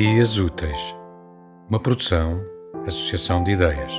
Dias 0.00 0.38
Úteis, 0.38 0.96
uma 1.68 1.78
produção, 1.78 2.40
associação 2.86 3.44
de 3.44 3.50
ideias. 3.50 3.92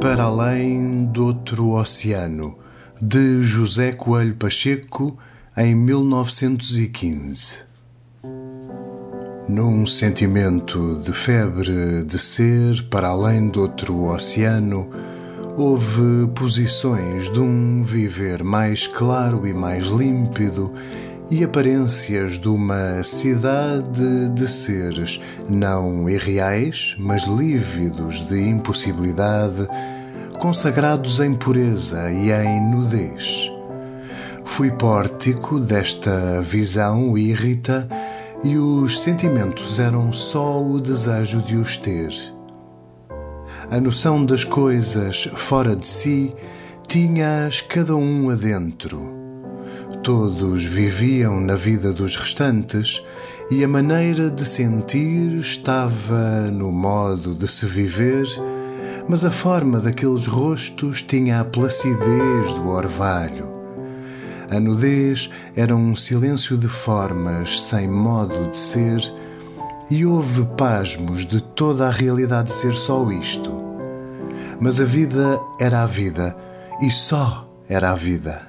Para 0.00 0.22
além 0.22 1.04
do 1.04 1.26
outro 1.26 1.72
oceano, 1.72 2.56
de 2.98 3.42
José 3.42 3.92
Coelho 3.92 4.36
Pacheco, 4.36 5.18
em 5.54 5.74
1915. 5.74 7.58
Num 9.46 9.86
sentimento 9.86 10.96
de 11.02 11.12
febre 11.12 12.04
de 12.04 12.18
ser 12.18 12.88
para 12.88 13.08
além 13.08 13.50
do 13.50 13.60
outro 13.60 14.06
oceano, 14.06 14.88
houve 15.56 16.26
posições 16.34 17.32
de 17.32 17.40
um 17.40 17.82
viver 17.82 18.44
mais 18.44 18.86
claro 18.86 19.46
e 19.46 19.54
mais 19.54 19.86
límpido 19.86 20.72
e 21.30 21.42
aparências 21.42 22.38
de 22.38 22.48
uma 22.48 23.02
cidade 23.02 24.28
de 24.34 24.46
seres 24.46 25.20
não 25.48 26.08
irreais, 26.08 26.94
mas 26.98 27.24
lívidos 27.24 28.24
de 28.26 28.38
impossibilidade, 28.38 29.66
consagrados 30.38 31.20
em 31.20 31.34
pureza 31.34 32.12
e 32.12 32.30
em 32.30 32.60
nudez. 32.60 33.50
Fui 34.44 34.70
pórtico 34.70 35.58
desta 35.58 36.40
visão 36.42 37.16
irrita 37.16 37.88
e 38.44 38.56
os 38.58 39.00
sentimentos 39.00 39.80
eram 39.80 40.12
só 40.12 40.62
o 40.62 40.78
desejo 40.78 41.40
de 41.42 41.56
os 41.56 41.78
ter 41.78 42.35
a 43.70 43.80
noção 43.80 44.24
das 44.24 44.44
coisas 44.44 45.28
fora 45.34 45.74
de 45.74 45.86
si, 45.86 46.32
tinhas 46.86 47.60
cada 47.60 47.96
um 47.96 48.30
adentro. 48.30 49.12
Todos 50.04 50.62
viviam 50.62 51.40
na 51.40 51.56
vida 51.56 51.92
dos 51.92 52.16
restantes 52.16 53.02
e 53.50 53.64
a 53.64 53.68
maneira 53.68 54.30
de 54.30 54.44
sentir 54.44 55.38
estava 55.38 56.48
no 56.50 56.70
modo 56.70 57.34
de 57.34 57.48
se 57.48 57.66
viver, 57.66 58.26
mas 59.08 59.24
a 59.24 59.32
forma 59.32 59.80
daqueles 59.80 60.26
rostos 60.26 61.02
tinha 61.02 61.40
a 61.40 61.44
placidez 61.44 62.52
do 62.52 62.68
orvalho. 62.68 63.50
A 64.48 64.60
nudez 64.60 65.28
era 65.56 65.74
um 65.74 65.96
silêncio 65.96 66.56
de 66.56 66.68
formas 66.68 67.62
sem 67.62 67.88
modo 67.88 68.48
de 68.48 68.56
ser 68.56 69.00
e 69.90 70.04
houve 70.04 70.44
pasmos 70.56 71.24
de 71.24 71.40
toda 71.40 71.86
a 71.86 71.90
realidade 71.90 72.52
ser 72.52 72.72
só 72.72 73.10
isto. 73.10 73.52
Mas 74.60 74.80
a 74.80 74.84
vida 74.84 75.40
era 75.60 75.82
a 75.82 75.86
vida 75.86 76.36
e 76.80 76.90
só 76.90 77.48
era 77.68 77.90
a 77.90 77.94
vida. 77.94 78.42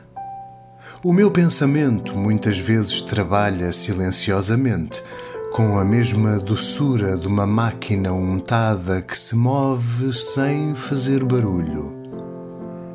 O 1.03 1.13
meu 1.13 1.29
pensamento 1.29 2.17
muitas 2.17 2.57
vezes 2.57 3.01
trabalha 3.01 3.71
silenciosamente, 3.71 5.03
com 5.51 5.79
a 5.79 5.85
mesma 5.85 6.37
doçura 6.37 7.17
de 7.17 7.27
uma 7.27 7.47
máquina 7.47 8.11
untada 8.11 9.01
que 9.01 9.17
se 9.17 9.35
move 9.35 10.11
sem 10.13 10.75
fazer 10.75 11.23
barulho. 11.23 11.95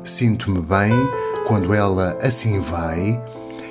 Sinto-me 0.03 0.61
bem 0.61 0.93
quando 1.47 1.73
ela 1.73 2.17
assim 2.21 2.59
vai 2.59 3.21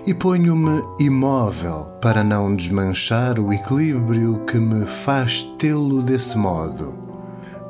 e 0.04 0.12
ponho-me 0.12 0.82
imóvel 0.98 1.86
para 2.00 2.24
não 2.24 2.56
desmanchar 2.56 3.38
o 3.38 3.52
equilíbrio 3.52 4.44
que 4.46 4.58
me 4.58 4.84
faz 4.84 5.42
tê-lo 5.58 6.02
desse 6.02 6.36
modo. 6.36 6.92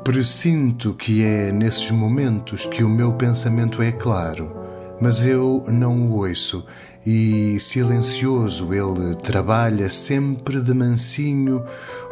Presinto 0.03 0.93
que 0.93 1.23
é 1.23 1.51
nesses 1.51 1.91
momentos 1.91 2.65
que 2.65 2.83
o 2.83 2.89
meu 2.89 3.13
pensamento 3.13 3.81
é 3.81 3.91
claro, 3.91 4.51
mas 4.99 5.25
eu 5.25 5.63
não 5.67 6.09
o 6.09 6.17
ouço 6.17 6.65
e 7.05 7.59
silencioso 7.59 8.73
ele 8.73 9.15
trabalha 9.15 9.87
sempre 9.89 10.59
de 10.59 10.73
mansinho 10.73 11.63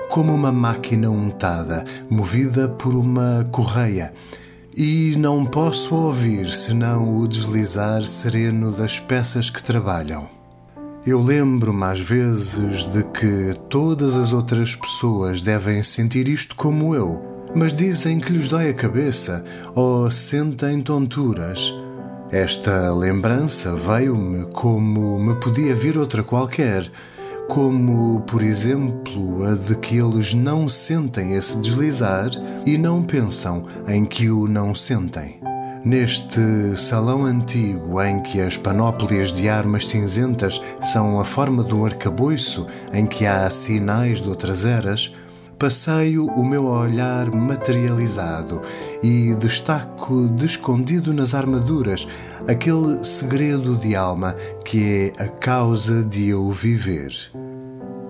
como 0.10 0.34
uma 0.34 0.52
máquina 0.52 1.10
untada, 1.10 1.84
movida 2.10 2.68
por 2.68 2.94
uma 2.94 3.48
correia 3.52 4.14
e 4.76 5.16
não 5.18 5.46
posso 5.46 5.94
ouvir 5.94 6.48
senão 6.54 7.18
o 7.18 7.28
deslizar 7.28 8.04
sereno 8.04 8.72
das 8.72 9.00
peças 9.00 9.50
que 9.50 9.62
trabalham. 9.62 10.30
Eu 11.06 11.20
lembro-me 11.20 11.84
às 11.84 12.00
vezes 12.00 12.84
de 12.92 13.04
que 13.04 13.56
todas 13.70 14.16
as 14.16 14.31
outras 14.31 14.76
pessoas 14.76 15.42
devem 15.42 15.81
sentir 15.81 16.28
isto 16.30 16.56
como 16.56 16.96
eu, 16.96 17.22
mas 17.56 17.74
dizem 17.74 18.20
que 18.20 18.31
lhes 18.31 18.48
dói 18.48 18.70
a 18.70 18.74
cabeça 18.74 19.44
ou 19.76 20.10
sentem 20.12 20.81
tonturas. 20.81 21.74
Esta 22.31 22.94
lembrança 22.94 23.76
veio-me 23.76 24.46
como 24.54 25.20
me 25.20 25.36
podia 25.36 25.76
vir 25.76 25.98
outra 25.98 26.24
qualquer 26.24 26.90
como, 27.51 28.22
por 28.22 28.41
exemplo, 28.41 29.44
a 29.44 29.56
de 29.56 29.75
que 29.75 29.97
eles 29.97 30.34
não 30.34 30.69
sentem 30.69 31.34
esse 31.34 31.59
deslizar 31.59 32.29
e 32.66 32.78
não 32.78 33.03
pensam 33.03 33.66
em 33.89 34.06
que 34.06 34.29
o 34.29 34.47
não 34.47 34.73
sentem. 34.73 35.38
Neste 35.84 36.39
salão 36.78 37.25
antigo 37.25 38.01
em 38.01 38.22
que 38.22 38.39
as 38.39 38.56
panóplias 38.56 39.34
de 39.34 39.50
armas 39.50 39.85
cinzentas 39.85 40.62
são 40.81 41.19
a 41.19 41.25
forma 41.25 41.62
um 41.73 41.84
arcabouço 41.85 42.67
em 42.94 43.06
que 43.06 43.25
há 43.25 43.50
sinais 43.50 44.22
de 44.22 44.29
outras 44.29 44.63
eras, 44.63 45.13
passeio 45.62 46.26
o 46.26 46.44
meu 46.44 46.66
olhar 46.66 47.30
materializado 47.30 48.64
e 49.04 49.36
destaco 49.36 50.28
descondido 50.30 51.14
nas 51.14 51.36
armaduras 51.36 52.08
aquele 52.48 53.04
segredo 53.04 53.76
de 53.76 53.96
alma 53.96 54.36
que 54.66 55.14
é 55.20 55.24
a 55.24 55.28
causa 55.28 56.04
de 56.04 56.30
eu 56.30 56.50
viver. 56.50 57.14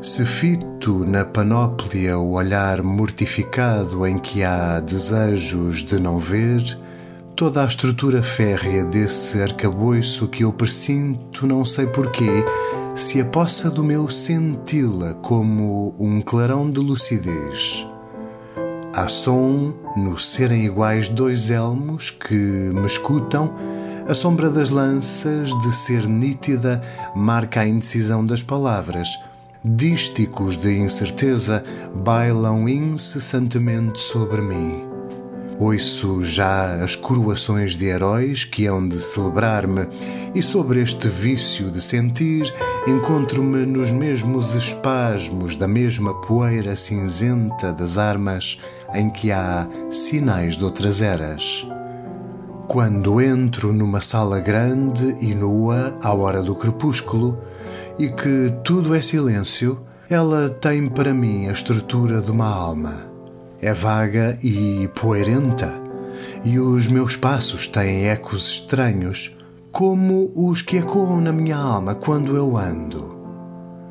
Se 0.02 0.26
fito 0.26 1.04
na 1.04 1.26
panóplia 1.26 2.18
o 2.18 2.32
olhar 2.36 2.82
mortificado 2.82 4.08
em 4.08 4.18
que 4.18 4.46
há 4.46 4.80
desejos 4.80 5.84
de 5.84 6.00
não 6.00 6.20
ver, 6.20 6.64
toda 7.36 7.64
a 7.64 7.68
estrutura 7.68 8.24
férrea 8.24 8.86
desse 8.86 9.42
arcabouço 9.42 10.26
que 10.30 10.46
eu 10.46 10.54
presinto, 10.54 11.46
não 11.46 11.66
sei 11.66 11.86
porquê, 11.86 12.46
se 12.96 13.22
apossa 13.22 13.70
do 13.70 13.84
meu 13.84 14.10
senti-la 14.10 15.14
como 15.16 15.96
um 15.98 16.22
clarão 16.22 16.70
de 16.70 16.80
lucidez. 16.80 17.86
Há 18.94 19.08
som 19.08 19.74
no 19.96 20.18
serem 20.18 20.66
iguais 20.66 21.08
dois 21.08 21.50
elmos 21.50 22.10
que 22.10 22.36
me 22.36 22.86
escutam, 22.86 23.54
a 24.08 24.14
sombra 24.14 24.50
das 24.50 24.70
lanças 24.70 25.50
de 25.60 25.72
ser 25.74 26.08
nítida 26.08 26.82
marca 27.16 27.62
a 27.62 27.68
indecisão 27.68 28.26
das 28.26 28.44
palavras. 28.44 29.08
Dísticos 29.64 30.58
de 30.58 30.78
incerteza 30.78 31.64
bailam 31.96 32.68
incessantemente 32.68 34.00
sobre 34.00 34.42
mim. 34.42 34.92
Ouço 35.60 36.24
já 36.24 36.84
as 36.84 36.96
coroações 36.96 37.76
de 37.76 37.86
heróis 37.86 38.44
que 38.44 38.66
hão 38.66 38.86
de 38.88 39.00
celebrar-me, 39.00 39.88
e 40.34 40.42
sobre 40.42 40.82
este 40.82 41.08
vício 41.08 41.70
de 41.70 41.80
sentir 41.80 42.52
encontro-me 42.88 43.66
nos 43.66 43.92
mesmos 43.92 44.56
espasmos 44.56 45.56
da 45.56 45.68
mesma 45.68 46.14
poeira 46.22 46.76
cinzenta 46.76 47.72
das 47.72 47.98
armas 47.98 48.60
em 48.94 49.10
que 49.10 49.32
há 49.32 49.68
sinais 49.90 50.56
de 50.56 50.64
outras 50.64 51.02
eras. 51.02 51.68
Quando 52.68 53.22
entro 53.22 53.74
numa 53.74 54.02
sala 54.02 54.40
grande 54.40 55.16
e 55.20 55.36
nua 55.36 55.98
à 56.02 56.14
hora 56.14 56.42
do 56.42 56.56
crepúsculo 56.56 57.38
e 58.00 58.10
que 58.10 58.54
tudo 58.64 58.96
é 58.96 59.02
silêncio, 59.02 59.82
ela 60.10 60.50
tem 60.50 60.88
para 60.88 61.14
mim 61.14 61.48
a 61.48 61.52
estrutura 61.52 62.22
de 62.22 62.32
uma 62.32 62.48
alma 62.48 63.12
é 63.62 63.74
vaga 63.74 64.40
e 64.42 64.90
poeirenta, 64.96 65.72
e 66.44 66.58
os 66.60 66.88
meus 66.88 67.16
passos 67.16 67.68
têm 67.68 68.08
ecos 68.08 68.54
estranhos, 68.54 69.38
como 69.72 70.32
os 70.36 70.62
que 70.62 70.78
ecoam 70.78 71.22
na 71.22 71.32
minha 71.32 71.56
alma 71.56 71.96
quando 71.96 72.36
eu 72.36 72.58
ando. 72.58 73.20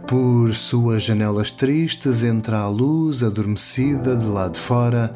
Por 0.07 0.55
suas 0.55 1.03
janelas 1.03 1.51
tristes 1.51 2.23
entra 2.23 2.59
a 2.59 2.69
luz 2.69 3.23
adormecida 3.23 4.15
de 4.17 4.27
lá 4.27 4.49
de 4.49 4.59
fora 4.59 5.15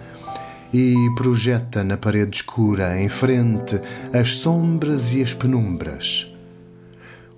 e 0.72 0.94
projeta 1.16 1.84
na 1.84 1.96
parede 1.96 2.36
escura 2.36 2.98
em 3.00 3.08
frente 3.08 3.78
as 4.12 4.36
sombras 4.36 5.14
e 5.14 5.22
as 5.22 5.34
penumbras. 5.34 6.32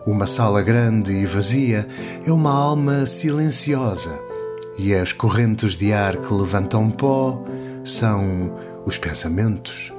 Uma 0.06 0.26
sala 0.26 0.62
grande 0.62 1.12
e 1.12 1.26
vazia 1.26 1.88
é 2.25 2.31
uma 2.31 2.52
alma 2.52 3.06
silenciosa 3.06 4.20
e 4.78 4.94
as 4.94 5.12
correntes 5.12 5.73
de 5.73 5.93
ar 5.93 6.17
que 6.17 6.32
levantam 6.32 6.90
pó 6.90 7.43
são 7.84 8.55
os 8.84 8.96
pensamentos. 8.99 9.95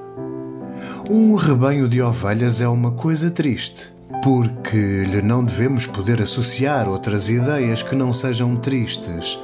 Um 1.09 1.35
rebanho 1.35 1.87
de 1.87 2.01
ovelhas 2.01 2.59
é 2.59 2.67
uma 2.67 2.91
coisa 2.91 3.31
triste, 3.31 3.93
porque 4.21 5.05
lhe 5.05 5.21
não 5.21 5.41
devemos 5.41 5.85
poder 5.85 6.21
associar 6.21 6.89
outras 6.89 7.29
ideias 7.29 7.81
que 7.81 7.95
não 7.95 8.11
sejam 8.11 8.57
tristes. 8.57 9.39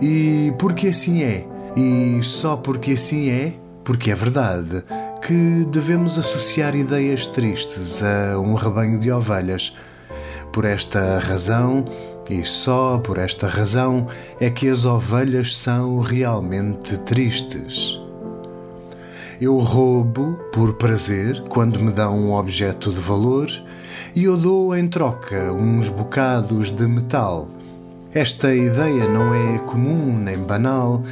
E 0.00 0.52
porque 0.60 0.88
assim 0.88 1.24
é, 1.24 1.44
e 1.76 2.22
só 2.22 2.56
porque 2.56 2.92
assim 2.92 3.30
é, 3.30 3.52
porque 3.82 4.12
é 4.12 4.14
verdade, 4.14 4.84
que 5.26 5.66
devemos 5.72 6.16
associar 6.20 6.76
ideias 6.76 7.26
tristes 7.26 8.00
a 8.00 8.38
um 8.38 8.54
rebanho 8.54 9.00
de 9.00 9.10
ovelhas 9.10 9.76
por 10.52 10.64
esta 10.64 11.18
razão, 11.18 11.84
e 12.30 12.44
só 12.44 12.98
por 12.98 13.18
esta 13.18 13.48
razão, 13.48 14.06
é 14.38 14.48
que 14.48 14.68
as 14.68 14.84
ovelhas 14.84 15.56
são 15.56 15.98
realmente 15.98 16.96
tristes. 16.98 18.01
Eu 19.42 19.58
roubo 19.58 20.38
por 20.52 20.74
prazer 20.74 21.42
quando 21.48 21.80
me 21.80 21.90
dão 21.90 22.16
um 22.16 22.32
objeto 22.32 22.92
de 22.92 23.00
valor 23.00 23.50
e 24.14 24.22
eu 24.22 24.36
dou 24.36 24.76
em 24.76 24.86
troca 24.86 25.52
uns 25.52 25.88
bocados 25.88 26.70
de 26.70 26.86
metal. 26.86 27.48
Esta 28.14 28.54
ideia 28.54 29.08
não 29.08 29.34
é 29.34 29.58
comum 29.58 30.16
nem 30.16 30.38
banal, 30.38 31.02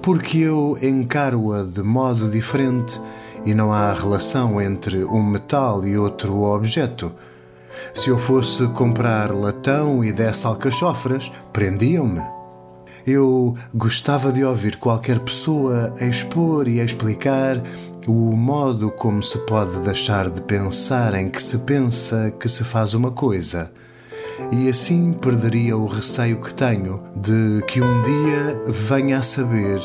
porque 0.00 0.38
eu 0.38 0.78
encaro-a 0.80 1.64
de 1.64 1.82
modo 1.82 2.30
diferente 2.30 3.00
e 3.44 3.52
não 3.52 3.72
há 3.72 3.92
relação 3.92 4.62
entre 4.62 5.02
um 5.04 5.24
metal 5.24 5.84
e 5.84 5.98
outro 5.98 6.42
objeto. 6.42 7.10
Se 7.92 8.08
eu 8.08 8.20
fosse 8.20 8.68
comprar 8.68 9.34
latão 9.34 10.04
e 10.04 10.12
desse 10.12 10.46
alcachofras, 10.46 11.32
prendiam-me. 11.52 12.22
Eu 13.06 13.54
gostava 13.74 14.32
de 14.32 14.44
ouvir 14.44 14.76
qualquer 14.76 15.18
pessoa 15.20 15.94
a 16.00 16.04
expor 16.04 16.68
e 16.68 16.80
a 16.80 16.84
explicar 16.84 17.62
o 18.06 18.36
modo 18.36 18.90
como 18.90 19.22
se 19.22 19.38
pode 19.46 19.78
deixar 19.80 20.30
de 20.30 20.40
pensar 20.40 21.14
em 21.14 21.28
que 21.28 21.42
se 21.42 21.58
pensa 21.58 22.32
que 22.38 22.48
se 22.48 22.64
faz 22.64 22.94
uma 22.94 23.10
coisa. 23.10 23.70
E 24.50 24.68
assim 24.68 25.12
perderia 25.12 25.76
o 25.76 25.86
receio 25.86 26.40
que 26.40 26.52
tenho 26.54 27.02
de 27.14 27.62
que 27.66 27.80
um 27.80 28.02
dia 28.02 28.62
venha 28.66 29.18
a 29.18 29.22
saber 29.22 29.80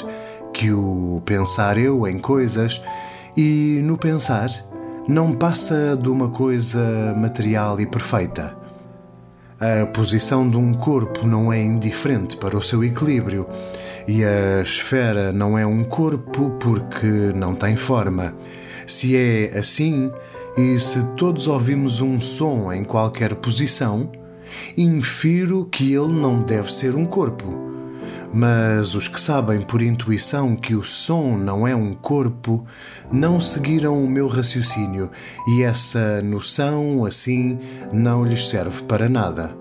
que 0.53 0.71
o 0.71 1.21
pensar 1.25 1.77
eu 1.77 2.07
em 2.07 2.17
coisas 2.17 2.81
e 3.35 3.81
no 3.83 3.97
pensar 3.97 4.49
não 5.07 5.33
passa 5.33 5.97
de 6.01 6.09
uma 6.09 6.29
coisa 6.29 7.13
material 7.17 7.79
e 7.79 7.85
perfeita. 7.85 8.64
A 9.59 9.85
posição 9.85 10.49
de 10.49 10.57
um 10.57 10.73
corpo 10.73 11.25
não 11.25 11.51
é 11.51 11.61
indiferente 11.61 12.35
para 12.35 12.57
o 12.57 12.61
seu 12.61 12.83
equilíbrio, 12.83 13.47
e 14.05 14.21
a 14.23 14.61
esfera 14.61 15.31
não 15.31 15.57
é 15.57 15.65
um 15.65 15.81
corpo 15.83 16.51
porque 16.59 17.31
não 17.33 17.55
tem 17.55 17.77
forma. 17.77 18.35
Se 18.85 19.15
é 19.15 19.57
assim, 19.57 20.11
e 20.57 20.77
se 20.79 21.01
todos 21.15 21.47
ouvimos 21.47 22.01
um 22.01 22.19
som 22.19 22.71
em 22.71 22.83
qualquer 22.83 23.33
posição, 23.35 24.11
infiro 24.77 25.65
que 25.71 25.93
ele 25.93 26.13
não 26.13 26.43
deve 26.43 26.71
ser 26.71 26.95
um 26.95 27.05
corpo 27.05 27.74
mas 28.35 28.95
os 28.95 29.07
que 29.07 29.19
sabem 29.19 29.61
por 29.61 29.81
intuição 29.81 30.57
que 30.57 30.75
o 30.75 30.83
som 30.83 31.37
não 31.37 31.65
é 31.65 31.73
um 31.73 31.93
corpo 31.93 32.65
não 33.09 33.39
seguiram 33.39 34.03
o 34.03 34.09
meu 34.09 34.27
raciocínio 34.27 35.09
e 35.47 35.63
essa 35.63 36.21
noção, 36.21 37.05
assim, 37.05 37.57
não 37.93 38.25
lhes 38.25 38.49
serve 38.49 38.83
para 38.83 39.07
nada. 39.07 39.55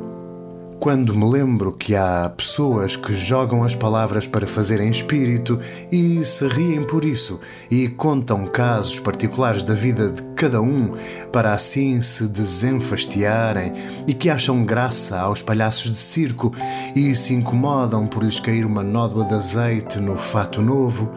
Quando 0.85 1.17
me 1.17 1.25
lembro 1.25 1.73
que 1.73 1.97
há 1.97 2.31
pessoas 2.37 2.95
que 2.95 3.15
jogam 3.15 3.65
as 3.65 3.75
palavras 3.75 4.27
para 4.27 4.47
fazerem 4.47 4.91
espírito 4.91 5.59
e 5.91 6.23
se 6.27 6.47
riem 6.47 6.87
por 6.87 7.07
isso 7.07 7.41
e 7.71 7.89
contam 7.89 8.47
casos 8.47 9.01
particulares 9.01 9.63
da 9.63 9.73
vida 9.73 10.11
de 10.11 10.23
cada 10.35 10.61
um 10.61 10.93
para 11.33 11.55
assim 11.55 12.03
se 12.03 12.29
desenfastiarem 12.29 13.73
e 14.07 14.13
que 14.13 14.29
acham 14.29 14.63
graça 14.63 15.19
aos 15.19 15.41
palhaços 15.41 15.91
de 15.91 15.97
circo 15.97 16.55
e 16.95 17.17
se 17.17 17.33
incomodam 17.33 18.07
por 18.07 18.23
lhes 18.23 18.39
cair 18.39 18.67
uma 18.67 18.83
nódoa 18.83 19.25
de 19.25 19.33
azeite 19.37 19.99
no 19.99 20.19
fato 20.19 20.61
novo, 20.61 21.11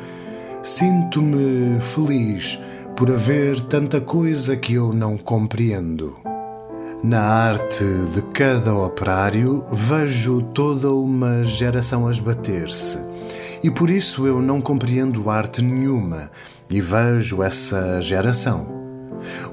sinto-me 0.63 1.77
feliz 1.81 2.57
por 2.95 3.11
haver 3.11 3.59
tanta 3.63 3.99
coisa 3.99 4.55
que 4.55 4.75
eu 4.75 4.93
não 4.93 5.17
compreendo. 5.17 6.26
Na 7.03 7.21
arte 7.21 7.85
de 8.11 8.23
cada 8.33 8.75
operário 8.75 9.63
vejo 9.71 10.41
toda 10.41 10.91
uma 10.91 11.43
geração 11.43 12.07
a 12.07 12.11
esbater-se. 12.11 12.99
E 13.61 13.69
por 13.69 13.91
isso 13.91 14.25
eu 14.25 14.41
não 14.41 14.59
compreendo 14.59 15.29
arte 15.29 15.61
nenhuma 15.61 16.31
e 16.67 16.81
vejo 16.81 17.43
essa 17.43 18.01
geração. 18.01 18.67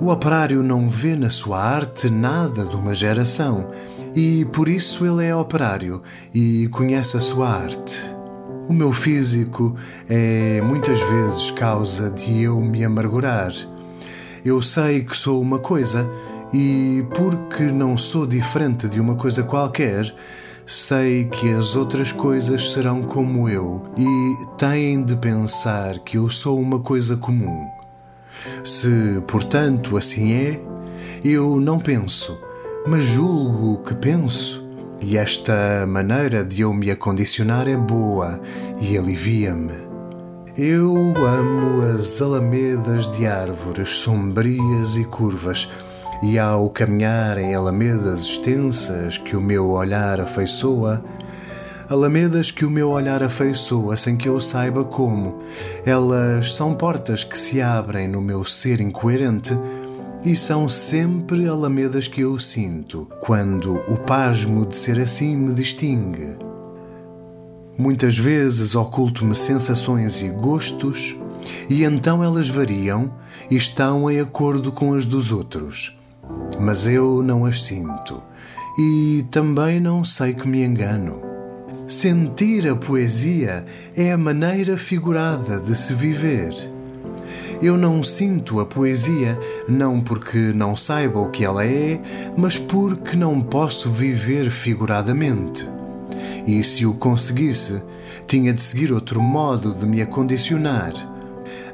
O 0.00 0.08
operário 0.08 0.62
não 0.62 0.88
vê 0.88 1.14
na 1.14 1.28
sua 1.28 1.60
arte 1.60 2.08
nada 2.08 2.64
de 2.64 2.74
uma 2.74 2.94
geração 2.94 3.68
e 4.16 4.46
por 4.46 4.66
isso 4.66 5.04
ele 5.04 5.26
é 5.26 5.36
operário 5.36 6.02
e 6.32 6.66
conhece 6.68 7.18
a 7.18 7.20
sua 7.20 7.50
arte. 7.50 8.00
O 8.66 8.72
meu 8.72 8.90
físico 8.90 9.76
é 10.08 10.62
muitas 10.62 10.98
vezes 10.98 11.50
causa 11.50 12.10
de 12.10 12.42
eu 12.42 12.58
me 12.58 12.82
amargurar. 12.82 13.52
Eu 14.42 14.62
sei 14.62 15.04
que 15.04 15.14
sou 15.14 15.40
uma 15.42 15.58
coisa 15.58 16.08
e 16.54 17.04
porque 17.12 17.64
não 17.64 17.96
sou 17.96 18.24
diferente 18.24 18.88
de 18.88 19.00
uma 19.00 19.16
coisa 19.16 19.42
qualquer, 19.42 20.14
sei 20.64 21.24
que 21.24 21.52
as 21.52 21.74
outras 21.74 22.12
coisas 22.12 22.70
serão 22.70 23.02
como 23.02 23.48
eu 23.48 23.82
e 23.98 24.56
têm 24.56 25.02
de 25.02 25.16
pensar 25.16 25.98
que 25.98 26.16
eu 26.16 26.30
sou 26.30 26.60
uma 26.60 26.78
coisa 26.78 27.16
comum. 27.16 27.66
Se, 28.64 29.20
portanto, 29.26 29.96
assim 29.96 30.32
é, 30.32 30.60
eu 31.24 31.58
não 31.58 31.80
penso, 31.80 32.38
mas 32.86 33.04
julgo 33.04 33.82
que 33.82 33.94
penso. 33.96 34.62
E 35.00 35.18
esta 35.18 35.84
maneira 35.88 36.44
de 36.44 36.62
eu 36.62 36.72
me 36.72 36.88
acondicionar 36.88 37.66
é 37.66 37.76
boa 37.76 38.40
e 38.80 38.96
alivia-me. 38.96 39.74
Eu 40.56 40.94
amo 41.26 41.82
as 41.94 42.22
alamedas 42.22 43.10
de 43.10 43.26
árvores 43.26 43.88
sombrias 43.88 44.96
e 44.96 45.04
curvas 45.04 45.68
e 46.22 46.38
ao 46.38 46.70
caminhar 46.70 47.38
em 47.38 47.54
alamedas 47.54 48.22
extensas 48.22 49.18
que 49.18 49.36
o 49.36 49.40
meu 49.40 49.70
olhar 49.70 50.20
afeiçoa, 50.20 51.04
alamedas 51.88 52.50
que 52.50 52.64
o 52.64 52.70
meu 52.70 52.90
olhar 52.90 53.22
afeiçoa 53.22 53.96
sem 53.96 54.16
que 54.16 54.28
eu 54.28 54.40
saiba 54.40 54.84
como, 54.84 55.42
elas 55.84 56.54
são 56.54 56.74
portas 56.74 57.24
que 57.24 57.38
se 57.38 57.60
abrem 57.60 58.08
no 58.08 58.20
meu 58.20 58.44
ser 58.44 58.80
incoerente 58.80 59.56
e 60.24 60.34
são 60.34 60.68
sempre 60.68 61.46
alamedas 61.46 62.08
que 62.08 62.22
eu 62.22 62.38
sinto 62.38 63.06
quando 63.20 63.74
o 63.88 63.98
pasmo 63.98 64.64
de 64.64 64.76
ser 64.76 64.98
assim 64.98 65.36
me 65.36 65.52
distingue. 65.52 66.36
Muitas 67.76 68.16
vezes 68.16 68.74
oculto-me 68.74 69.34
sensações 69.34 70.22
e 70.22 70.28
gostos, 70.28 71.16
e 71.68 71.84
então 71.84 72.22
elas 72.22 72.48
variam 72.48 73.12
e 73.50 73.56
estão 73.56 74.10
em 74.10 74.20
acordo 74.20 74.72
com 74.72 74.94
as 74.94 75.04
dos 75.04 75.30
outros 75.30 75.94
mas 76.60 76.86
eu 76.86 77.22
não 77.22 77.44
as 77.44 77.62
sinto 77.62 78.22
e 78.76 79.24
também 79.30 79.78
não 79.80 80.04
sei 80.04 80.34
que 80.34 80.48
me 80.48 80.64
engano. 80.64 81.22
Sentir 81.86 82.66
a 82.68 82.74
poesia 82.74 83.64
é 83.94 84.10
a 84.10 84.18
maneira 84.18 84.76
figurada 84.76 85.60
de 85.60 85.74
se 85.76 85.92
viver. 85.92 86.52
Eu 87.62 87.76
não 87.76 88.02
sinto 88.02 88.58
a 88.58 88.66
poesia 88.66 89.38
não 89.68 90.00
porque 90.00 90.52
não 90.52 90.76
saiba 90.76 91.20
o 91.20 91.30
que 91.30 91.44
ela 91.44 91.64
é, 91.64 92.00
mas 92.36 92.58
porque 92.58 93.16
não 93.16 93.40
posso 93.40 93.90
viver 93.90 94.50
figuradamente. 94.50 95.68
E 96.46 96.62
se 96.64 96.84
o 96.84 96.94
conseguisse, 96.94 97.82
tinha 98.26 98.52
de 98.52 98.60
seguir 98.60 98.92
outro 98.92 99.20
modo 99.20 99.74
de 99.74 99.86
me 99.86 100.02
acondicionar 100.02 101.13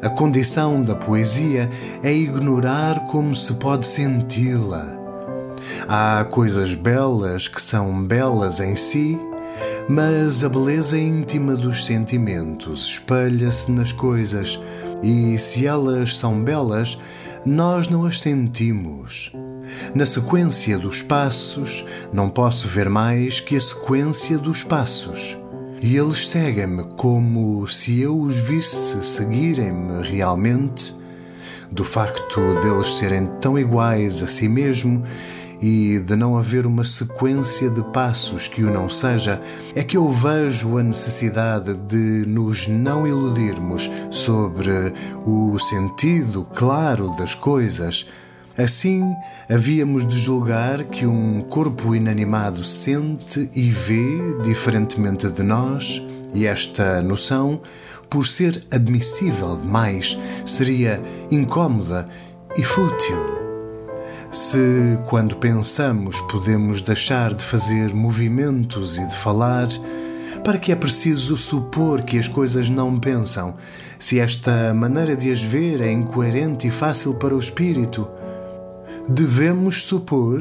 a 0.02 0.08
condição 0.08 0.82
da 0.82 0.94
poesia 0.94 1.68
é 2.02 2.12
ignorar 2.12 3.06
como 3.06 3.36
se 3.36 3.52
pode 3.54 3.86
senti-la. 3.86 4.96
Há 5.86 6.24
coisas 6.30 6.74
belas 6.74 7.48
que 7.48 7.60
são 7.60 8.02
belas 8.04 8.60
em 8.60 8.76
si, 8.76 9.18
mas 9.88 10.42
a 10.42 10.48
beleza 10.48 10.98
íntima 10.98 11.54
dos 11.54 11.84
sentimentos 11.84 12.86
espelha-se 12.86 13.70
nas 13.70 13.92
coisas 13.92 14.58
e, 15.02 15.38
se 15.38 15.66
elas 15.66 16.16
são 16.16 16.42
belas, 16.42 16.98
nós 17.44 17.88
não 17.88 18.06
as 18.06 18.20
sentimos. 18.20 19.32
Na 19.94 20.06
sequência 20.06 20.78
dos 20.78 21.02
passos, 21.02 21.84
não 22.12 22.28
posso 22.30 22.66
ver 22.68 22.88
mais 22.88 23.38
que 23.38 23.56
a 23.56 23.60
sequência 23.60 24.38
dos 24.38 24.62
passos 24.62 25.39
e 25.80 25.96
eles 25.96 26.28
seguem-me 26.28 26.84
como 26.96 27.66
se 27.66 28.00
eu 28.00 28.18
os 28.18 28.36
visse 28.36 29.02
seguirem-me 29.04 30.06
realmente, 30.06 30.94
do 31.70 31.84
facto 31.84 32.40
deles 32.60 32.98
serem 32.98 33.26
tão 33.40 33.58
iguais 33.58 34.22
a 34.22 34.26
si 34.26 34.46
mesmo 34.48 35.02
e 35.60 35.98
de 35.98 36.16
não 36.16 36.36
haver 36.36 36.66
uma 36.66 36.84
sequência 36.84 37.70
de 37.70 37.82
passos 37.92 38.48
que 38.48 38.62
o 38.62 38.70
não 38.70 38.88
seja, 38.88 39.40
é 39.74 39.82
que 39.82 39.96
eu 39.96 40.10
vejo 40.10 40.78
a 40.78 40.82
necessidade 40.82 41.74
de 41.74 42.24
nos 42.26 42.66
não 42.66 43.06
iludirmos 43.06 43.90
sobre 44.10 44.92
o 45.24 45.58
sentido 45.58 46.46
claro 46.54 47.14
das 47.16 47.34
coisas 47.34 48.06
Assim, 48.62 49.16
havíamos 49.48 50.06
de 50.06 50.18
julgar 50.18 50.84
que 50.84 51.06
um 51.06 51.40
corpo 51.40 51.94
inanimado 51.94 52.62
sente 52.62 53.48
e 53.54 53.70
vê 53.70 54.38
diferentemente 54.42 55.30
de 55.30 55.42
nós, 55.42 56.02
e 56.34 56.46
esta 56.46 57.00
noção, 57.00 57.62
por 58.10 58.26
ser 58.26 58.62
admissível 58.70 59.56
demais, 59.56 60.18
seria 60.44 61.02
incômoda 61.30 62.06
e 62.54 62.62
fútil. 62.62 63.16
Se, 64.30 64.98
quando 65.08 65.36
pensamos, 65.36 66.20
podemos 66.30 66.82
deixar 66.82 67.32
de 67.32 67.42
fazer 67.42 67.94
movimentos 67.94 68.98
e 68.98 69.08
de 69.08 69.16
falar, 69.16 69.68
para 70.44 70.58
que 70.58 70.70
é 70.70 70.76
preciso 70.76 71.34
supor 71.38 72.02
que 72.02 72.18
as 72.18 72.28
coisas 72.28 72.68
não 72.68 73.00
pensam, 73.00 73.54
se 73.98 74.20
esta 74.20 74.74
maneira 74.74 75.16
de 75.16 75.32
as 75.32 75.40
ver 75.40 75.80
é 75.80 75.90
incoerente 75.90 76.68
e 76.68 76.70
fácil 76.70 77.14
para 77.14 77.34
o 77.34 77.38
espírito? 77.38 78.19
Devemos 79.12 79.82
supor, 79.82 80.40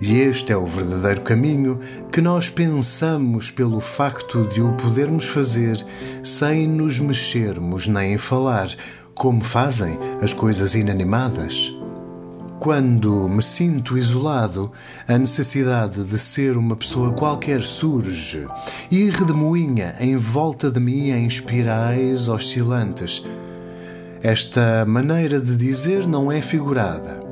e 0.00 0.20
este 0.20 0.50
é 0.50 0.56
o 0.56 0.64
verdadeiro 0.64 1.20
caminho, 1.20 1.78
que 2.10 2.22
nós 2.22 2.48
pensamos 2.48 3.50
pelo 3.50 3.78
facto 3.78 4.46
de 4.46 4.62
o 4.62 4.72
podermos 4.72 5.26
fazer 5.26 5.84
sem 6.22 6.66
nos 6.66 6.98
mexermos 6.98 7.86
nem 7.86 8.16
falar, 8.16 8.74
como 9.14 9.44
fazem 9.44 9.98
as 10.22 10.32
coisas 10.32 10.74
inanimadas. 10.74 11.70
Quando 12.58 13.28
me 13.28 13.42
sinto 13.42 13.98
isolado, 13.98 14.72
a 15.06 15.18
necessidade 15.18 16.02
de 16.02 16.18
ser 16.18 16.56
uma 16.56 16.74
pessoa 16.74 17.12
qualquer 17.12 17.60
surge 17.60 18.46
e 18.90 19.10
redemoinha 19.10 19.94
em 20.00 20.16
volta 20.16 20.70
de 20.70 20.80
mim 20.80 21.10
em 21.10 21.26
espirais 21.26 22.28
oscilantes. 22.28 23.22
Esta 24.22 24.86
maneira 24.86 25.38
de 25.38 25.54
dizer 25.54 26.08
não 26.08 26.32
é 26.32 26.40
figurada. 26.40 27.25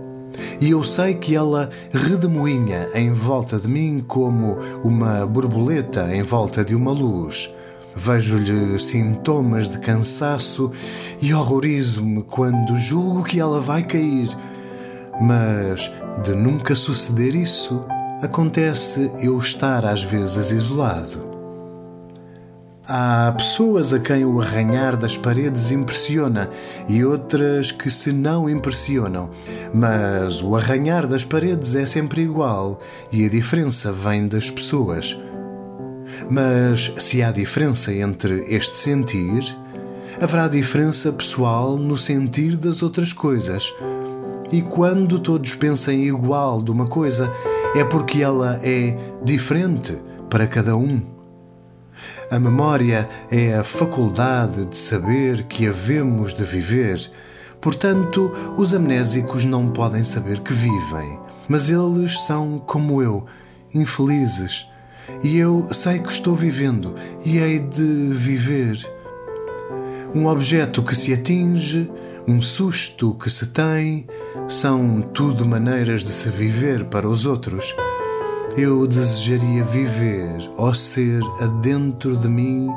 E 0.61 0.71
eu 0.71 0.83
sei 0.85 1.15
que 1.15 1.35
ela 1.35 1.71
redemoinha 1.93 2.89
em 2.95 3.13
volta 3.13 3.59
de 3.59 3.69
mim 3.69 4.05
como 4.07 4.59
uma 4.83 5.27
borboleta 5.27 6.15
em 6.15 6.23
volta 6.23 6.65
de 6.65 6.75
uma 6.75 6.93
luz. 6.93 7.53
Vejo-lhe 7.97 8.79
sintomas 8.79 9.69
de 9.69 9.79
cansaço 9.79 10.73
e 11.21 11.33
horrorizo-me 11.33 12.23
quando 12.23 12.77
julgo 12.77 13.23
que 13.23 13.39
ela 13.39 13.61
vai 13.61 13.85
cair 13.85 14.29
mas 15.21 15.91
de 16.23 16.35
nunca 16.35 16.75
suceder 16.75 17.35
isso, 17.35 17.85
acontece 18.23 19.11
eu 19.21 19.39
estar 19.39 19.85
às 19.85 20.03
vezes 20.03 20.51
isolado. 20.51 21.34
Há 22.87 23.33
pessoas 23.35 23.95
a 23.95 23.99
quem 23.99 24.27
o 24.27 24.39
arranhar 24.39 24.95
das 24.95 25.17
paredes 25.17 25.71
impressiona 25.71 26.51
e 26.87 27.03
outras 27.03 27.73
que 27.73 27.91
se 27.91 28.13
não 28.13 28.47
impressionam, 28.47 29.31
mas 29.73 30.43
o 30.43 30.55
arranhar 30.55 31.07
das 31.07 31.25
paredes 31.25 31.75
é 31.75 31.87
sempre 31.87 32.21
igual 32.21 32.79
e 33.11 33.25
a 33.25 33.29
diferença 33.31 33.91
vem 33.91 34.29
das 34.29 34.51
pessoas. 34.51 35.19
Mas 36.29 36.93
se 36.99 37.23
há 37.23 37.33
diferença 37.33 37.91
entre 37.91 38.45
este 38.49 38.77
sentir, 38.77 39.43
haverá 40.21 40.47
diferença 40.47 41.11
pessoal 41.11 41.79
no 41.79 41.97
sentir 41.97 42.55
das 42.55 42.83
outras 42.83 43.15
coisas. 43.15 43.73
E 44.53 44.61
quando 44.61 45.19
todos 45.19 45.55
pensem 45.55 46.05
igual 46.05 46.61
de 46.61 46.71
uma 46.71 46.87
coisa, 46.87 47.33
é 47.75 47.83
porque 47.83 48.23
ela 48.23 48.61
é 48.63 48.95
diferente 49.25 49.97
para 50.29 50.47
cada 50.47 50.77
um. 50.77 51.14
A 52.31 52.39
memória 52.39 53.09
é 53.31 53.55
a 53.55 53.65
faculdade 53.65 54.65
de 54.65 54.77
saber 54.77 55.45
que 55.45 55.67
havemos 55.67 56.33
de 56.33 56.45
viver. 56.45 57.11
Portanto, 57.61 58.33
os 58.57 58.73
amnésicos 58.73 59.45
não 59.45 59.71
podem 59.71 60.03
saber 60.03 60.41
que 60.41 60.53
vivem, 60.53 61.19
mas 61.49 61.71
eles 61.71 62.21
são 62.25 62.59
como 62.59 63.03
eu, 63.03 63.25
infelizes. 63.75 64.67
E 65.23 65.37
eu 65.37 65.69
sei 65.73 65.99
que 65.99 66.11
estou 66.11 66.35
vivendo 66.35 66.95
e 67.25 67.39
hei 67.39 67.59
de 67.59 68.09
viver. 68.13 68.79
Um 70.15 70.27
objeto 70.27 70.83
que 70.83 70.97
se 70.97 71.13
atinge 71.13 71.91
um 72.27 72.41
susto 72.41 73.15
que 73.15 73.29
se 73.31 73.49
tem, 73.49 74.07
são 74.49 75.03
tudo 75.03 75.47
maneiras 75.47 76.03
de 76.03 76.11
se 76.11 76.31
viver 76.31 76.85
para 76.85 77.09
os 77.09 77.27
outros. 77.27 77.75
Eu 78.57 78.87
desejaria 78.87 79.65
viver 79.65 80.49
ou 80.57 80.73
ser 80.73 81.21
adentro 81.41 82.17
de 82.17 82.29
mim 82.29 82.71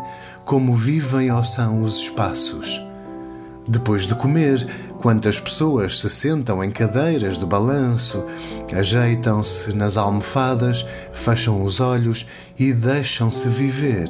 como 0.44 0.76
vivem 0.76 1.32
ou 1.32 1.46
são 1.46 1.84
os 1.84 2.00
espaços. 2.00 2.82
Depois 3.68 4.08
de 4.08 4.16
comer, 4.16 4.68
quantas 5.00 5.40
pessoas 5.40 6.00
se 6.00 6.10
sentam 6.10 6.64
em 6.64 6.72
cadeiras 6.72 7.38
de 7.38 7.46
balanço, 7.46 8.24
ajeitam-se 8.76 9.76
nas 9.76 9.98
almofadas, 9.98 10.84
fecham 11.14 11.62
os 11.64 11.80
olhos 11.80 12.26
e 12.58 12.74
deixam-se 12.74 13.48
viver. 13.48 14.10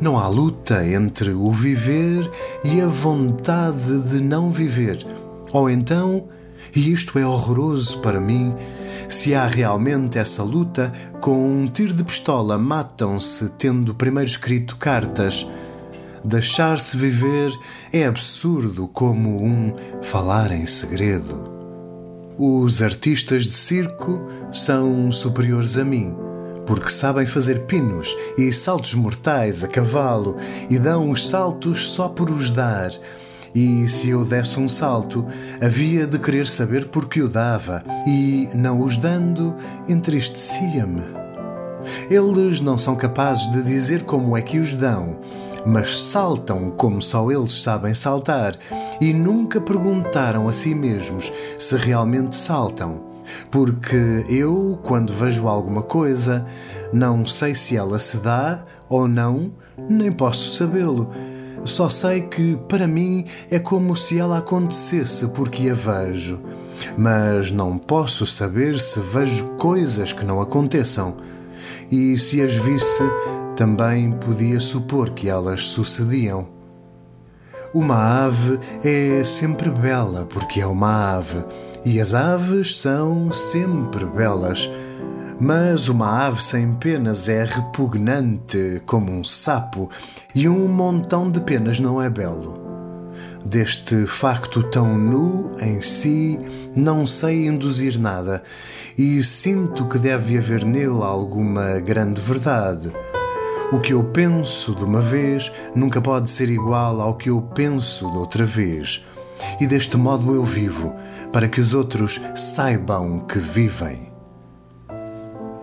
Não 0.00 0.18
há 0.18 0.26
luta 0.26 0.86
entre 0.86 1.32
o 1.32 1.52
viver 1.52 2.30
e 2.64 2.80
a 2.80 2.86
vontade 2.86 4.00
de 4.04 4.22
não 4.22 4.50
viver. 4.50 5.04
Ou 5.52 5.68
então, 5.68 6.28
e 6.74 6.92
isto 6.92 7.18
é 7.18 7.26
horroroso 7.26 7.98
para 7.98 8.20
mim, 8.20 8.54
se 9.08 9.34
há 9.34 9.46
realmente 9.46 10.18
essa 10.18 10.42
luta, 10.42 10.92
com 11.20 11.48
um 11.48 11.66
tiro 11.66 11.92
de 11.92 12.04
pistola 12.04 12.58
matam-se 12.58 13.48
tendo 13.50 13.94
primeiro 13.94 14.28
escrito 14.28 14.76
cartas. 14.76 15.46
Deixar-se 16.24 16.96
viver 16.96 17.52
é 17.92 18.04
absurdo 18.04 18.88
como 18.88 19.42
um 19.42 19.74
falar 20.02 20.50
em 20.50 20.66
segredo. 20.66 21.44
Os 22.38 22.82
artistas 22.82 23.44
de 23.44 23.54
circo 23.54 24.28
são 24.52 25.10
superiores 25.10 25.76
a 25.76 25.84
mim 25.84 26.14
porque 26.66 26.90
sabem 26.90 27.24
fazer 27.24 27.60
pinos 27.60 28.14
e 28.36 28.52
saltos 28.52 28.92
mortais 28.92 29.62
a 29.62 29.68
cavalo 29.68 30.36
e 30.68 30.78
dão 30.78 31.10
os 31.10 31.28
saltos 31.28 31.88
só 31.90 32.08
por 32.08 32.28
os 32.28 32.50
dar. 32.50 32.90
E 33.56 33.88
se 33.88 34.10
eu 34.10 34.22
desse 34.22 34.60
um 34.60 34.68
salto, 34.68 35.26
havia 35.62 36.06
de 36.06 36.18
querer 36.18 36.46
saber 36.46 36.88
por 36.88 37.08
que 37.08 37.22
o 37.22 37.28
dava, 37.28 37.82
e, 38.06 38.50
não 38.54 38.82
os 38.82 38.98
dando, 38.98 39.56
entristecia-me. 39.88 41.00
Eles 42.10 42.60
não 42.60 42.76
são 42.76 42.94
capazes 42.94 43.50
de 43.50 43.62
dizer 43.62 44.02
como 44.02 44.36
é 44.36 44.42
que 44.42 44.58
os 44.58 44.74
dão, 44.74 45.20
mas 45.64 46.02
saltam 46.02 46.70
como 46.72 47.00
só 47.00 47.30
eles 47.30 47.62
sabem 47.62 47.94
saltar, 47.94 48.58
e 49.00 49.14
nunca 49.14 49.58
perguntaram 49.58 50.50
a 50.50 50.52
si 50.52 50.74
mesmos 50.74 51.32
se 51.56 51.78
realmente 51.78 52.36
saltam 52.36 53.16
porque 53.50 54.24
eu, 54.28 54.78
quando 54.84 55.12
vejo 55.12 55.48
alguma 55.48 55.82
coisa, 55.82 56.46
não 56.92 57.26
sei 57.26 57.56
se 57.56 57.76
ela 57.76 57.98
se 57.98 58.18
dá 58.18 58.64
ou 58.88 59.08
não, 59.08 59.50
nem 59.76 60.12
posso 60.12 60.54
sabê-lo. 60.54 61.10
Só 61.66 61.88
sei 61.88 62.22
que, 62.22 62.56
para 62.68 62.86
mim, 62.86 63.24
é 63.50 63.58
como 63.58 63.96
se 63.96 64.18
ela 64.18 64.38
acontecesse 64.38 65.26
porque 65.28 65.70
a 65.70 65.74
vejo. 65.74 66.40
Mas 66.96 67.50
não 67.50 67.78
posso 67.78 68.26
saber 68.26 68.80
se 68.80 69.00
vejo 69.00 69.46
coisas 69.58 70.12
que 70.12 70.24
não 70.24 70.40
aconteçam. 70.40 71.16
E 71.90 72.18
se 72.18 72.42
as 72.42 72.54
visse, 72.54 73.02
também 73.56 74.12
podia 74.12 74.60
supor 74.60 75.10
que 75.10 75.28
elas 75.28 75.64
sucediam. 75.64 76.48
Uma 77.74 78.24
ave 78.26 78.58
é 78.84 79.22
sempre 79.24 79.68
bela 79.68 80.26
porque 80.26 80.60
é 80.60 80.66
uma 80.66 81.16
ave 81.16 81.44
e 81.84 82.00
as 82.00 82.14
aves 82.14 82.80
são 82.80 83.32
sempre 83.32 84.04
belas. 84.04 84.70
Mas 85.38 85.88
uma 85.88 86.26
ave 86.26 86.42
sem 86.42 86.72
penas 86.74 87.28
é 87.28 87.44
repugnante 87.44 88.80
como 88.86 89.12
um 89.12 89.22
sapo, 89.22 89.90
e 90.34 90.48
um 90.48 90.66
montão 90.66 91.30
de 91.30 91.40
penas 91.40 91.78
não 91.78 92.00
é 92.00 92.08
belo. 92.08 92.58
Deste 93.44 94.06
facto 94.06 94.62
tão 94.62 94.96
nu 94.96 95.54
em 95.60 95.82
si, 95.82 96.38
não 96.74 97.06
sei 97.06 97.46
induzir 97.46 98.00
nada, 98.00 98.42
e 98.96 99.22
sinto 99.22 99.84
que 99.84 99.98
deve 99.98 100.38
haver 100.38 100.64
nele 100.64 101.02
alguma 101.02 101.78
grande 101.80 102.20
verdade. 102.20 102.90
O 103.70 103.78
que 103.78 103.92
eu 103.92 104.02
penso 104.04 104.74
de 104.74 104.84
uma 104.84 105.02
vez 105.02 105.52
nunca 105.74 106.00
pode 106.00 106.30
ser 106.30 106.48
igual 106.48 106.98
ao 107.00 107.14
que 107.14 107.28
eu 107.28 107.42
penso 107.42 108.10
de 108.10 108.16
outra 108.16 108.46
vez. 108.46 109.04
E 109.60 109.66
deste 109.66 109.98
modo 109.98 110.34
eu 110.34 110.44
vivo, 110.44 110.94
para 111.30 111.46
que 111.46 111.60
os 111.60 111.74
outros 111.74 112.18
saibam 112.34 113.20
que 113.20 113.38
vivem. 113.38 114.05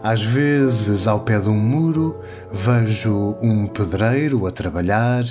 Às 0.03 0.21
vezes, 0.21 1.07
ao 1.07 1.21
pé 1.21 1.39
de 1.39 1.47
um 1.47 1.57
muro, 1.57 2.19
vejo 2.51 3.37
um 3.41 3.65
pedreiro 3.67 4.45
a 4.45 4.51
trabalhar 4.51 5.23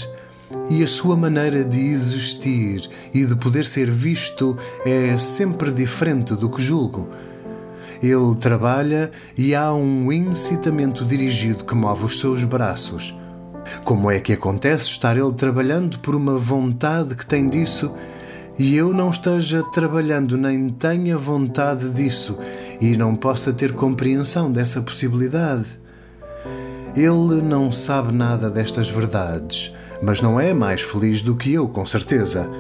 e 0.71 0.83
a 0.83 0.87
sua 0.87 1.15
maneira 1.15 1.63
de 1.63 1.79
existir 1.79 2.89
e 3.13 3.27
de 3.27 3.37
poder 3.37 3.67
ser 3.67 3.91
visto 3.91 4.57
é 4.83 5.15
sempre 5.19 5.71
diferente 5.71 6.35
do 6.35 6.49
que 6.49 6.63
julgo. 6.63 7.11
Ele 8.03 8.35
trabalha 8.41 9.11
e 9.37 9.55
há 9.55 9.75
um 9.75 10.11
incitamento 10.11 11.05
dirigido 11.05 11.67
que 11.67 11.75
move 11.75 12.07
os 12.07 12.19
seus 12.19 12.43
braços. 12.43 13.15
Como 13.85 14.11
é 14.11 14.21
que 14.21 14.33
acontece 14.33 14.87
estar 14.87 15.19
ele 15.19 15.35
trabalhando 15.35 15.99
por 15.99 16.15
uma 16.15 16.39
vontade 16.39 17.15
que 17.15 17.27
tem 17.27 17.47
disso 17.47 17.93
e 18.59 18.75
eu 18.75 18.95
não 18.95 19.11
esteja 19.11 19.63
trabalhando 19.65 20.39
nem 20.39 20.71
tenha 20.71 21.19
vontade 21.19 21.91
disso 21.91 22.39
e 22.83 22.97
não 22.97 23.15
possa 23.15 23.53
ter 23.53 23.75
compreensão 23.75 24.51
dessa 24.51 24.83
possibilidade. 24.83 25.79
Ele 26.97 27.41
não 27.41 27.71
sabe 27.71 28.13
nada 28.13 28.51
destas 28.51 28.91
verdades, 28.91 29.73
mas 30.03 30.21
não 30.21 30.41
é 30.41 30.53
mais 30.53 30.81
feliz 30.81 31.23
do 31.23 31.37
que 31.37 31.53
eu, 31.53 31.69
com 31.69 31.87
certeza. 31.87 32.51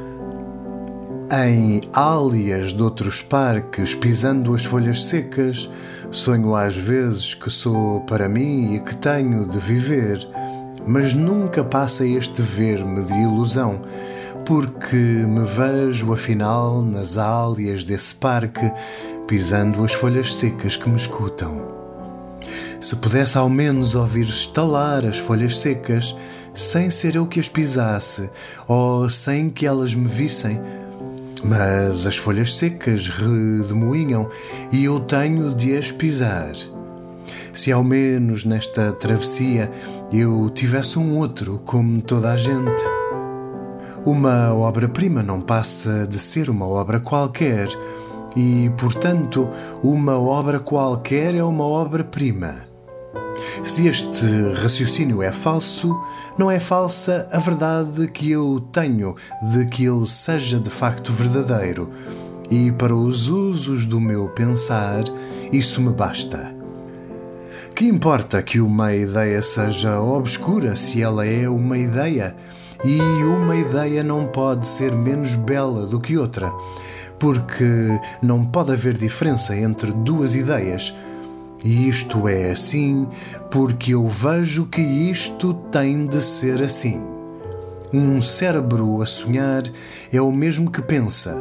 Em 1.28 1.80
álias 1.92 2.72
de 2.72 2.80
outros 2.80 3.20
parques, 3.20 3.96
pisando 3.96 4.54
as 4.54 4.64
folhas 4.64 5.06
secas, 5.06 5.68
sonho 6.12 6.54
às 6.54 6.76
vezes 6.76 7.34
que 7.34 7.50
sou 7.50 8.02
para 8.02 8.28
mim 8.28 8.76
e 8.76 8.80
que 8.80 8.94
tenho 8.94 9.44
de 9.44 9.58
viver, 9.58 10.24
mas 10.86 11.14
nunca 11.14 11.64
passa 11.64 12.06
este 12.06 12.40
ver-me 12.40 13.02
de 13.02 13.12
ilusão, 13.12 13.80
porque 14.44 14.96
me 14.96 15.44
vejo 15.44 16.12
afinal 16.12 16.80
nas 16.80 17.18
álias 17.18 17.82
desse 17.82 18.14
parque, 18.14 18.70
pisando 19.26 19.84
as 19.84 19.92
folhas 19.92 20.34
secas 20.34 20.76
que 20.76 20.88
me 20.88 20.96
escutam. 20.96 21.60
Se 22.80 22.96
pudesse 22.96 23.38
ao 23.38 23.48
menos 23.48 23.94
ouvir 23.94 24.24
estalar 24.24 25.06
as 25.06 25.18
folhas 25.18 25.58
secas, 25.58 26.16
sem 26.54 26.90
ser 26.90 27.14
eu 27.14 27.26
que 27.26 27.40
as 27.40 27.48
pisasse, 27.48 28.30
ou 28.66 29.08
sem 29.08 29.48
que 29.48 29.66
elas 29.66 29.94
me 29.94 30.08
vissem, 30.08 30.60
mas 31.44 32.06
as 32.06 32.16
folhas 32.16 32.54
secas 32.54 33.08
redemoinham 33.08 34.28
e 34.70 34.84
eu 34.84 35.00
tenho 35.00 35.54
de 35.54 35.76
as 35.76 35.90
pisar. 35.90 36.52
Se 37.52 37.70
ao 37.70 37.84
menos 37.84 38.44
nesta 38.44 38.92
travessia 38.92 39.70
eu 40.12 40.48
tivesse 40.50 40.98
um 40.98 41.18
outro 41.18 41.60
como 41.64 42.00
toda 42.00 42.32
a 42.32 42.36
gente. 42.36 42.82
Uma 44.04 44.52
obra-prima 44.54 45.22
não 45.22 45.40
passa 45.40 46.06
de 46.08 46.18
ser 46.18 46.50
uma 46.50 46.66
obra 46.66 46.98
qualquer, 46.98 47.68
e, 48.36 48.70
portanto, 48.78 49.48
uma 49.82 50.18
obra 50.18 50.58
qualquer 50.58 51.34
é 51.34 51.42
uma 51.42 51.64
obra-prima. 51.64 52.70
Se 53.64 53.86
este 53.86 54.26
raciocínio 54.54 55.22
é 55.22 55.32
falso, 55.32 55.96
não 56.38 56.50
é 56.50 56.58
falsa 56.58 57.28
a 57.30 57.38
verdade 57.38 58.08
que 58.08 58.30
eu 58.30 58.60
tenho 58.72 59.14
de 59.42 59.66
que 59.66 59.84
ele 59.84 60.06
seja 60.06 60.58
de 60.58 60.70
facto 60.70 61.12
verdadeiro, 61.12 61.90
e 62.50 62.70
para 62.70 62.94
os 62.94 63.28
usos 63.28 63.86
do 63.86 64.00
meu 64.00 64.28
pensar, 64.28 65.04
isso 65.52 65.80
me 65.80 65.92
basta. 65.92 66.54
Que 67.74 67.86
importa 67.86 68.42
que 68.42 68.60
uma 68.60 68.94
ideia 68.94 69.40
seja 69.40 70.00
obscura 70.00 70.76
se 70.76 71.02
ela 71.02 71.24
é 71.24 71.48
uma 71.48 71.78
ideia? 71.78 72.36
E 72.84 73.00
uma 73.00 73.56
ideia 73.56 74.02
não 74.02 74.26
pode 74.26 74.66
ser 74.66 74.92
menos 74.92 75.34
bela 75.34 75.86
do 75.86 76.00
que 76.00 76.18
outra, 76.18 76.52
porque 77.22 78.00
não 78.20 78.44
pode 78.44 78.72
haver 78.72 78.98
diferença 78.98 79.56
entre 79.56 79.92
duas 79.92 80.34
ideias 80.34 80.92
e 81.62 81.88
isto 81.88 82.26
é 82.26 82.50
assim 82.50 83.06
porque 83.48 83.94
eu 83.94 84.08
vejo 84.08 84.66
que 84.66 84.80
isto 84.80 85.54
tem 85.70 86.04
de 86.08 86.20
ser 86.20 86.60
assim. 86.60 87.00
Um 87.92 88.20
cérebro 88.20 89.00
a 89.00 89.06
sonhar 89.06 89.62
é 90.12 90.20
o 90.20 90.32
mesmo 90.32 90.68
que 90.68 90.82
pensa, 90.82 91.40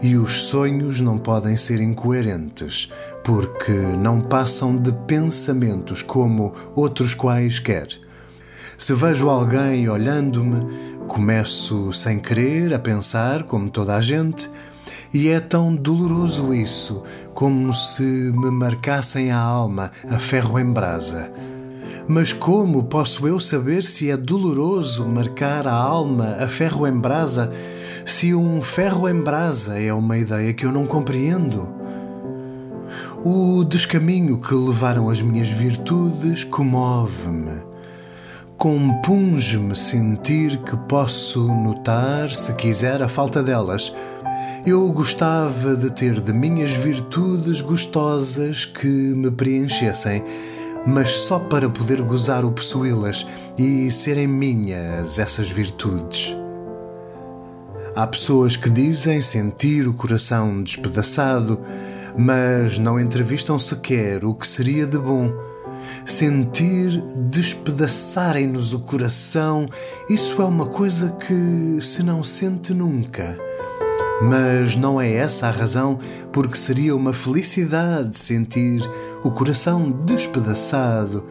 e 0.00 0.16
os 0.16 0.42
sonhos 0.42 1.00
não 1.00 1.18
podem 1.18 1.56
ser 1.56 1.80
incoerentes, 1.80 2.88
porque 3.24 3.72
não 3.72 4.20
passam 4.20 4.76
de 4.76 4.92
pensamentos 4.92 6.00
como 6.00 6.54
outros 6.76 7.12
quaisquer. 7.12 7.88
Se 8.78 8.94
vejo 8.94 9.28
alguém 9.28 9.88
olhando-me, 9.88 10.64
começo 11.08 11.92
sem 11.92 12.20
querer 12.20 12.72
a 12.72 12.78
pensar 12.78 13.42
como 13.42 13.68
toda 13.68 13.96
a 13.96 14.00
gente 14.00 14.48
e 15.12 15.28
é 15.28 15.40
tão 15.40 15.74
doloroso 15.74 16.52
isso, 16.52 17.02
como 17.34 17.72
se 17.72 18.02
me 18.02 18.50
marcassem 18.50 19.30
a 19.30 19.38
alma 19.38 19.90
a 20.08 20.18
ferro 20.18 20.58
em 20.58 20.70
brasa. 20.70 21.30
Mas 22.06 22.32
como 22.32 22.84
posso 22.84 23.28
eu 23.28 23.38
saber 23.38 23.82
se 23.82 24.10
é 24.10 24.16
doloroso 24.16 25.06
marcar 25.06 25.66
a 25.66 25.74
alma 25.74 26.36
a 26.40 26.48
ferro 26.48 26.86
em 26.86 26.98
brasa, 26.98 27.52
se 28.06 28.34
um 28.34 28.62
ferro 28.62 29.08
em 29.08 29.20
brasa 29.20 29.78
é 29.78 29.92
uma 29.92 30.16
ideia 30.16 30.52
que 30.54 30.64
eu 30.64 30.72
não 30.72 30.86
compreendo? 30.86 31.68
O 33.22 33.64
descaminho 33.64 34.40
que 34.40 34.54
levaram 34.54 35.10
as 35.10 35.20
minhas 35.20 35.48
virtudes 35.48 36.44
comove-me. 36.44 37.68
Compunge-me 38.56 39.76
sentir 39.76 40.56
que 40.58 40.76
posso 40.76 41.46
notar, 41.46 42.30
se 42.30 42.54
quiser, 42.54 43.02
a 43.02 43.08
falta 43.08 43.42
delas 43.42 43.94
eu 44.66 44.90
gostava 44.92 45.76
de 45.76 45.90
ter 45.90 46.20
de 46.20 46.32
minhas 46.32 46.72
virtudes 46.72 47.60
gostosas 47.60 48.64
que 48.64 48.86
me 48.86 49.30
preenchessem, 49.30 50.22
mas 50.86 51.10
só 51.10 51.38
para 51.38 51.68
poder 51.68 52.02
gozar 52.02 52.44
o 52.44 52.52
possuí-las 52.52 53.26
e 53.56 53.90
serem 53.90 54.26
minhas 54.26 55.18
essas 55.18 55.50
virtudes. 55.50 56.36
Há 57.94 58.06
pessoas 58.06 58.56
que 58.56 58.68
dizem 58.68 59.20
sentir 59.20 59.88
o 59.88 59.94
coração 59.94 60.62
despedaçado, 60.62 61.60
mas 62.16 62.78
não 62.78 63.00
entrevistam 63.00 63.58
sequer 63.58 64.24
o 64.24 64.34
que 64.34 64.46
seria 64.46 64.86
de 64.86 64.98
bom. 64.98 65.32
Sentir 66.04 67.00
despedaçarem-nos 67.16 68.74
o 68.74 68.80
coração, 68.80 69.68
isso 70.08 70.40
é 70.42 70.44
uma 70.44 70.66
coisa 70.66 71.10
que 71.10 71.78
se 71.80 72.02
não 72.02 72.22
sente 72.22 72.74
nunca. 72.74 73.47
Mas 74.20 74.76
não 74.76 75.00
é 75.00 75.12
essa 75.12 75.46
a 75.46 75.50
razão 75.50 75.98
porque 76.32 76.56
seria 76.56 76.94
uma 76.96 77.12
felicidade 77.12 78.18
sentir 78.18 78.82
o 79.22 79.30
coração 79.30 79.90
despedaçado 79.90 81.24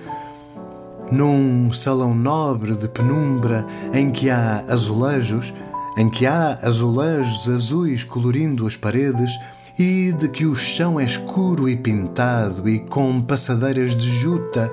num 1.11 1.71
salão 1.71 2.13
nobre 2.13 2.75
de 2.75 2.87
penumbra 2.87 3.65
em 3.93 4.09
que 4.09 4.29
há 4.29 4.63
azulejos, 4.67 5.53
em 5.97 6.09
que 6.09 6.25
há 6.25 6.59
azulejos 6.61 7.47
azuis 7.49 8.03
colorindo 8.03 8.65
as 8.65 8.75
paredes 8.75 9.31
e 9.77 10.13
de 10.13 10.27
que 10.27 10.45
o 10.45 10.55
chão 10.55 10.99
é 10.99 11.03
escuro 11.03 11.69
e 11.69 11.75
pintado 11.75 12.67
e 12.67 12.79
com 12.79 13.21
passadeiras 13.21 13.95
de 13.95 14.09
juta, 14.09 14.71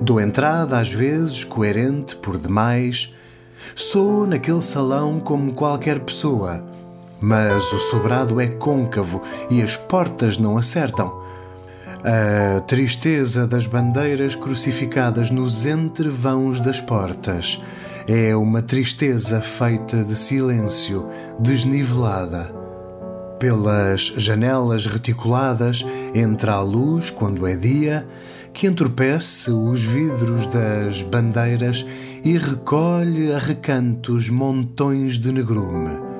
dou 0.00 0.20
entrada 0.20 0.78
às 0.78 0.92
vezes 0.92 1.44
coerente 1.44 2.16
por 2.16 2.38
demais. 2.38 3.12
Sou 3.74 4.26
naquele 4.26 4.62
salão 4.62 5.18
como 5.18 5.54
qualquer 5.54 6.00
pessoa 6.00 6.73
mas 7.20 7.72
o 7.72 7.78
sobrado 7.78 8.40
é 8.40 8.46
côncavo 8.46 9.22
e 9.50 9.62
as 9.62 9.76
portas 9.76 10.38
não 10.38 10.58
acertam. 10.58 11.22
A 12.04 12.60
tristeza 12.60 13.46
das 13.46 13.66
bandeiras 13.66 14.34
crucificadas 14.34 15.30
nos 15.30 15.64
entrevãos 15.64 16.60
das 16.60 16.78
portas 16.78 17.58
é 18.06 18.36
uma 18.36 18.60
tristeza 18.60 19.40
feita 19.40 20.04
de 20.04 20.14
silêncio, 20.14 21.08
desnivelada. 21.38 22.54
Pelas 23.38 24.12
janelas 24.18 24.84
reticuladas 24.84 25.84
entra 26.14 26.52
a 26.52 26.60
luz 26.60 27.10
quando 27.10 27.46
é 27.46 27.56
dia, 27.56 28.06
que 28.52 28.66
entorpece 28.66 29.50
os 29.50 29.82
vidros 29.82 30.46
das 30.46 31.02
bandeiras 31.02 31.86
e 32.22 32.36
recolhe 32.36 33.32
a 33.32 33.38
recantos 33.38 34.28
montões 34.28 35.18
de 35.18 35.32
negrume. 35.32 36.13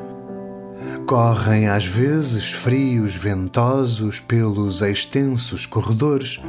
Correm 1.06 1.68
às 1.68 1.84
vezes 1.84 2.50
frios 2.50 3.14
ventosos 3.14 4.20
pelos 4.20 4.80
extensos 4.80 5.66
corredores, 5.66 6.40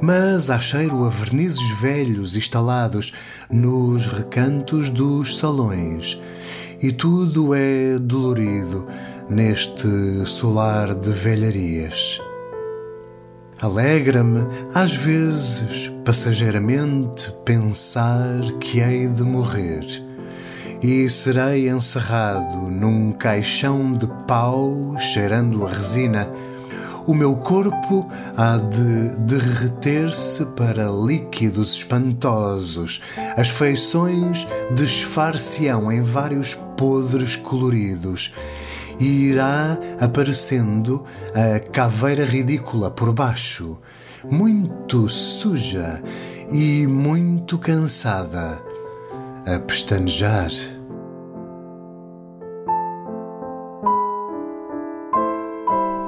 mas 0.00 0.48
há 0.48 0.60
cheiro 0.60 1.04
a 1.04 1.08
vernizes 1.08 1.68
velhos 1.80 2.36
instalados 2.36 3.12
nos 3.50 4.06
recantos 4.06 4.88
dos 4.88 5.36
salões, 5.38 6.20
e 6.80 6.92
tudo 6.92 7.52
é 7.52 7.98
dolorido 7.98 8.86
neste 9.28 9.88
solar 10.24 10.94
de 10.94 11.10
velharias. 11.10 12.20
Alegra-me, 13.60 14.46
às 14.72 14.94
vezes, 14.94 15.90
passageiramente, 16.04 17.30
pensar 17.44 18.40
que 18.60 18.78
hei 18.78 19.08
de 19.08 19.24
morrer 19.24 20.09
e 20.82 21.08
serei 21.10 21.68
encerrado 21.68 22.70
num 22.70 23.12
caixão 23.12 23.92
de 23.92 24.06
pau 24.26 24.94
cheirando 24.98 25.66
a 25.66 25.70
resina. 25.70 26.30
O 27.06 27.14
meu 27.14 27.36
corpo 27.36 28.08
há 28.36 28.56
de 28.56 29.16
derreter-se 29.18 30.44
para 30.46 30.86
líquidos 30.88 31.74
espantosos. 31.74 33.00
As 33.36 33.48
feições 33.48 34.46
desfar-se-ão 34.74 35.90
em 35.92 36.02
vários 36.02 36.54
podres 36.76 37.36
coloridos 37.36 38.32
e 38.98 39.30
irá 39.30 39.78
aparecendo 39.98 41.04
a 41.34 41.58
caveira 41.58 42.24
ridícula 42.24 42.90
por 42.90 43.12
baixo, 43.12 43.78
muito 44.30 45.08
suja 45.08 46.02
e 46.50 46.86
muito 46.86 47.58
cansada 47.58 48.69
a 49.46 49.58
pestanejar. 49.58 50.50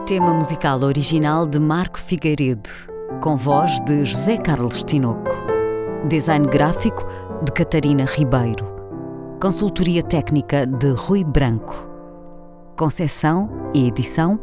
Tema 0.07 0.35
musical 0.35 0.83
original 0.83 1.47
de 1.47 1.59
Marco 1.59 1.99
Figueiredo, 1.99 2.68
com 3.23 3.37
voz 3.37 3.81
de 3.83 4.05
José 4.05 4.37
Carlos 4.37 4.85
Tinoco. 4.85 5.31
Design 6.09 6.47
gráfico 6.49 7.07
de 7.45 7.53
Catarina 7.53 8.05
Ribeiro. 8.05 8.66
Consultoria 9.40 10.03
técnica 10.03 10.66
de 10.66 10.90
Rui 10.90 11.25
Branco. 11.25 11.88
Conceição 12.77 13.71
e 13.73 13.87
edição 13.88 14.40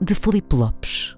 de 0.00 0.14
Felipe 0.14 0.56
Lopes. 0.56 1.16